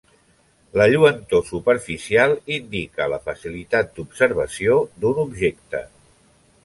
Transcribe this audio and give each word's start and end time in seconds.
La 0.79 0.87
lluentor 0.93 1.43
superficial 1.49 2.33
indica 2.55 3.07
la 3.13 3.19
facilitat 3.27 3.93
d'observació 3.99 4.79
d'un 5.05 5.21
objecte. 5.29 5.85